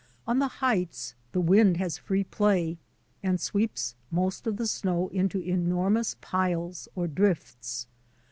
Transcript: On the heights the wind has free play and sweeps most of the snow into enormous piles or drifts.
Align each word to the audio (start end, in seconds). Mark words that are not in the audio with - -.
On 0.25 0.39
the 0.39 0.47
heights 0.47 1.13
the 1.31 1.39
wind 1.39 1.77
has 1.77 1.99
free 1.99 2.23
play 2.23 2.79
and 3.21 3.39
sweeps 3.39 3.93
most 4.09 4.47
of 4.47 4.57
the 4.57 4.65
snow 4.65 5.09
into 5.09 5.39
enormous 5.39 6.15
piles 6.21 6.87
or 6.95 7.05
drifts. 7.07 7.85